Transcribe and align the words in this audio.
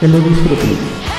Que 0.00 0.08
lo 0.08 0.18
disfruten. 0.18 1.15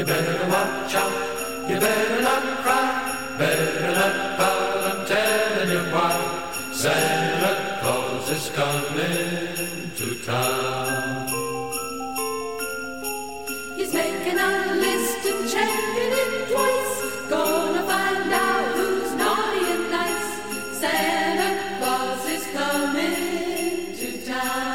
You 0.00 0.06
better 0.06 0.48
watch 0.48 0.94
out. 0.94 1.68
You 1.68 1.78
better 1.78 2.22
not 2.22 2.42
cry. 2.62 3.36
Better 3.36 3.92
not 3.98 4.38
call. 4.38 4.78
I'm 4.88 5.06
telling 5.06 5.70
you 5.72 5.82
why. 5.92 6.16
Santa 6.72 7.78
Claus 7.82 8.30
is 8.30 8.48
coming 8.48 9.90
to 9.98 10.06
town. 10.24 11.28
He's 13.76 13.92
making 13.92 14.38
a 14.38 14.72
list 14.86 15.20
and 15.32 15.50
checking 15.52 16.12
it 16.22 16.48
twice. 16.50 16.96
Gonna 17.28 17.82
find 17.84 18.32
out 18.32 18.76
who's 18.76 19.12
naughty 19.16 19.64
and 19.74 19.90
nice. 19.90 20.30
Santa 20.80 21.50
Claus 21.78 22.24
is 22.26 22.46
coming 22.56 23.94
to 23.98 24.26
town. 24.26 24.69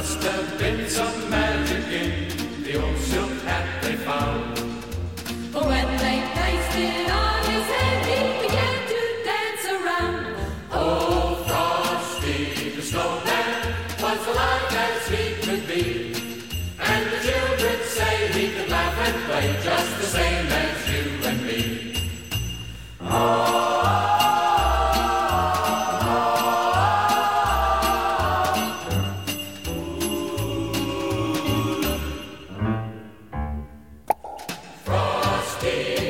must 0.00 0.22
have 0.22 0.58
been 0.58 0.88
some 0.88 1.28
magic 1.28 1.84
in 2.00 2.62
the 2.62 2.82
old 2.82 2.96
silk 2.96 3.32
hat 3.48 3.66
they 3.82 3.96
found. 3.96 4.54
But 5.52 5.64
when 5.72 5.88
they 6.04 6.18
placed 6.36 6.76
it 6.88 7.10
on 7.10 7.40
his 7.52 7.66
head, 7.74 7.98
he 8.10 8.20
began 8.46 8.78
to 8.92 9.00
dance 9.30 9.64
around. 9.76 10.36
Oh, 10.72 11.44
Frosty 11.48 12.70
the 12.76 12.82
snowman 12.90 13.74
was 14.04 14.20
alive 14.32 14.72
as 14.88 15.02
he 15.14 15.24
could 15.44 15.64
be. 15.68 15.84
And 16.90 17.02
the 17.12 17.20
children 17.28 17.78
say 17.96 18.14
he 18.38 18.44
could 18.54 18.70
laugh 18.70 18.96
and 19.06 19.16
play 19.28 19.46
just 19.68 19.90
the 20.00 20.08
same 20.18 20.46
as 20.64 20.78
you 20.92 21.04
and 21.28 21.40
me. 21.46 21.62
Oh, 23.02 23.59
Rusty. 35.62 36.09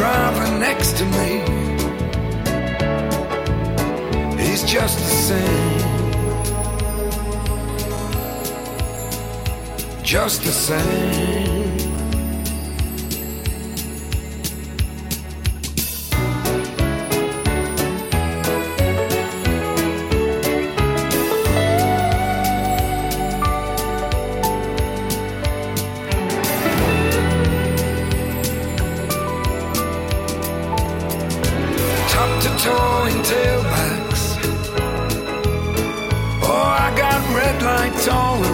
Driver 0.00 0.58
next 0.58 0.96
to 0.96 1.04
me. 1.04 1.28
He's 4.42 4.62
just 4.64 4.96
the 4.98 5.12
same. 5.28 5.78
Just 10.02 10.42
the 10.42 10.52
same. 10.52 11.59
Top 32.62 33.08
to 33.08 33.14
toe 33.14 33.22
tailbacks. 33.22 34.24
Oh, 36.42 36.76
I 36.80 36.94
got 36.96 37.20
red 37.34 37.62
lights 37.62 38.08
all 38.08 38.49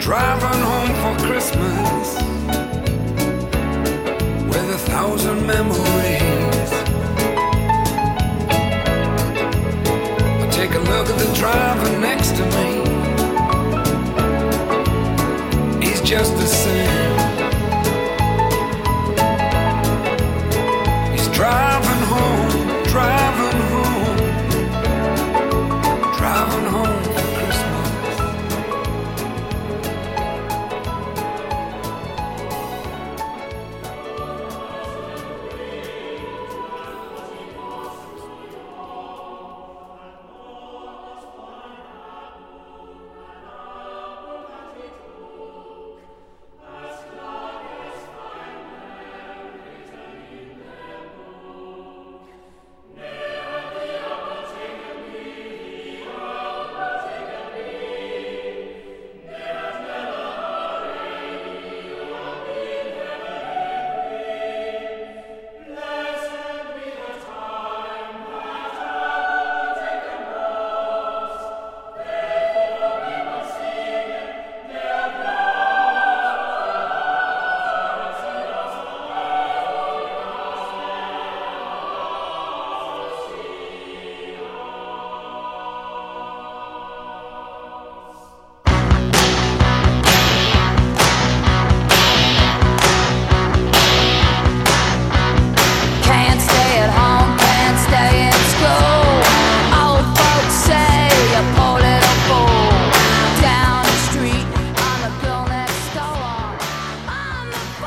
Driving 0.00 0.62
home 0.70 0.92
for 1.02 1.14
Christmas 1.26 2.06
with 4.48 4.68
a 4.74 4.78
thousand 4.90 5.46
memories. 5.46 6.70
I 10.40 10.46
take 10.50 10.72
a 10.74 10.80
look 10.80 11.08
at 11.08 11.18
the 11.18 11.30
driver 11.34 11.90
next 12.00 12.36
to 12.36 12.44
me. 12.56 12.68
He's 15.86 16.00
just 16.02 16.36
the 16.36 16.46
same. 16.46 17.31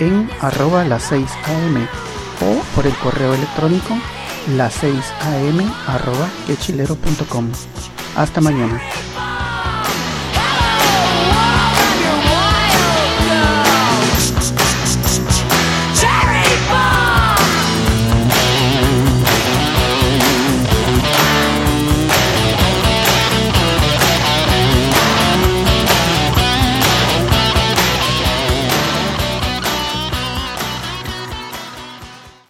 en 0.00 0.28
arroba 0.40 0.84
las 0.84 1.04
6 1.04 1.26
am 1.44 1.86
o 2.42 2.62
por 2.74 2.86
el 2.86 2.94
correo 2.96 3.34
electrónico 3.34 3.96
las 4.56 4.74
6 4.74 4.94
am 5.20 5.72
arroba 5.86 6.28
quechilero.com. 6.46 7.48
Hasta 8.16 8.40
mañana. 8.40 8.80